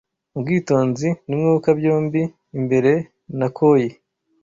Nubwitonzi, 0.31 1.09
numwuka 1.27 1.69
byombi 1.79 2.21
imbere 2.57 2.91
na 3.37 3.47
coyi 3.57 3.89